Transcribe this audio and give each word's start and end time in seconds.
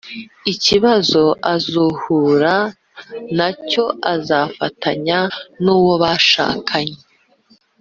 ikibazo 0.53 1.23
azahura 1.53 2.55
na 3.37 3.49
cyo 3.69 3.85
azafatanya 4.13 5.19
n’uwo 5.63 5.93
bashakanye 6.03 6.97